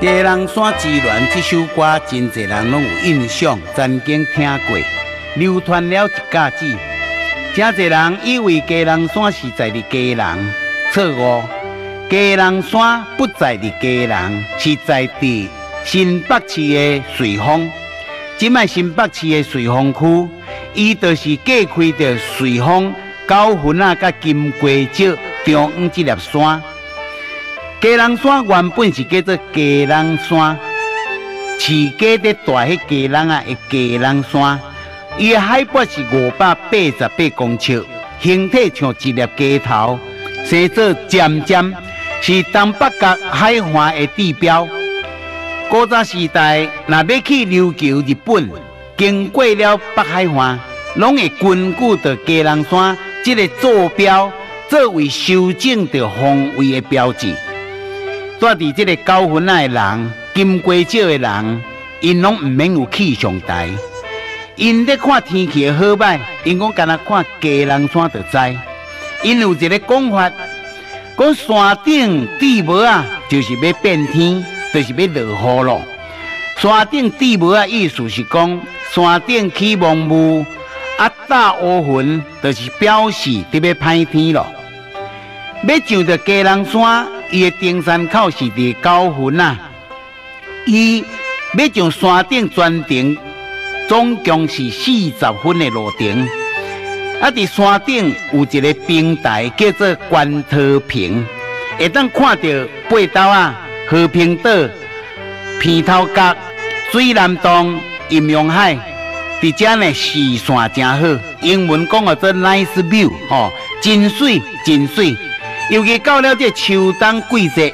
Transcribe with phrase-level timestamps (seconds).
[0.02, 4.78] 《鸡笼山之恋》这首歌，真侪人拢有印象，曾经听过，
[5.36, 6.64] 流传了一甲子。
[7.54, 10.24] 真侪人以为鸡笼山是在伫鸡笼，
[10.90, 11.42] 错误。
[12.08, 15.46] 鸡笼山不在伫鸡笼，是在伫
[15.84, 17.70] 新北市的瑞丰。
[18.38, 20.28] 即卖新北市的瑞丰区，
[20.72, 22.94] 伊就是隔开着瑞丰、
[23.28, 26.62] 九份啊、甲金瓜石、中央这粒山。
[27.80, 30.58] 鸡人山原本是叫做鸡人山，
[31.58, 34.60] 饲鸡在大迄鸡人啊，的鸡人山。
[35.16, 37.82] 伊的海拔是五百八十八公尺，
[38.20, 39.98] 形体像一粒鸡头，
[40.44, 41.74] 生做尖尖，
[42.20, 44.68] 是东北角海岸的地标。
[45.70, 48.50] 古早时代，若要去琉球日本，
[48.98, 50.60] 经过了北海岸，
[50.96, 54.30] 拢会根据着鸡人山这个坐标，
[54.68, 57.34] 作为修正着方位的标志。
[58.40, 61.62] 住伫这个九份仔的人，金瓜石的人，
[62.00, 63.68] 因拢毋免有气象台，
[64.56, 68.58] 因咧看天气的好歹，因讲干那看鸡笼山就知。
[69.22, 70.32] 因有一个讲法，
[71.18, 75.82] 讲山顶地帽啊，就是要变天，就是要落雨咯。
[76.56, 78.58] 山顶地帽啊，意思是讲
[78.90, 80.46] 山顶起蒙雾，
[80.96, 84.46] 啊大乌云，就是表示特别歹天咯。
[85.68, 87.19] 要上到鸡笼山。
[87.32, 89.58] 伊的登山口是伫九份啊，
[90.66, 91.04] 伊
[91.56, 93.16] 要上山顶全程，
[93.88, 96.28] 总共是四十分的路程。
[97.20, 100.56] 啊，伫山顶有一个平台叫做关涛
[100.88, 101.24] 坪，
[101.78, 102.48] 会当看到
[102.88, 104.50] 八岛啊、和平岛、
[105.60, 106.34] 片头角、
[106.90, 108.76] 水南洞、阴阳海，
[109.40, 115.16] 伫遮呢视线真好，英文讲叫做 nice view，吼，真水真水。
[115.70, 117.72] 尤其到了这秋冬季节，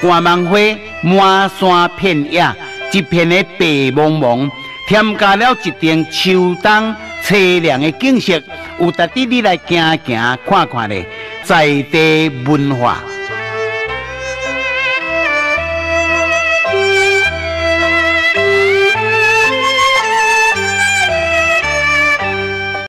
[0.00, 0.58] 寒芒花
[1.02, 2.42] 满山遍野，
[2.90, 4.50] 一片的白茫茫，
[4.88, 8.42] 添加了一点秋冬凄凉的景色，
[8.80, 11.04] 有值得你来行行看看的
[11.42, 13.02] 在地文化。